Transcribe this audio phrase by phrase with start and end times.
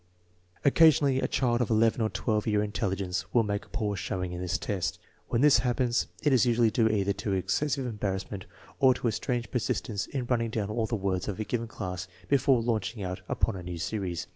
[0.65, 4.41] Occasionally a child of 11 or 12 year intelligence will make a poor showing in
[4.41, 4.97] this test.
[5.27, 8.45] When this happens it is usually due either to excessive embarrassment
[8.79, 12.07] or to a strange persistence in running down all the words of a given class
[12.29, 14.25] before launching out upon a new series.